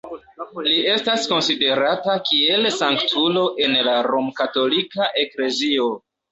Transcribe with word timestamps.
Li 0.67 0.77
estas 0.93 1.27
konsiderata 1.33 2.15
kiel 2.31 2.67
sanktulo 2.79 3.45
en 3.69 3.79
la 3.91 3.95
Rom-katolika 4.11 5.15
eklezio. 5.29 5.91